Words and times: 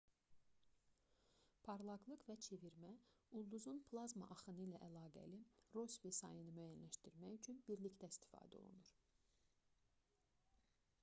parlaqlıq 1.67 2.23
və 2.29 2.35
çevirmə 2.45 2.93
ulduzun 3.41 3.81
plazma 3.91 4.29
axını 4.37 4.65
ilə 4.65 4.81
əlaqəli 4.89 5.43
rossbi 5.77 6.13
sayını 6.21 6.55
müəyyənləşdirmək 6.57 7.37
üçün 7.41 7.63
birlikdə 7.71 8.11
istifadə 8.17 8.61
olunur 8.63 8.91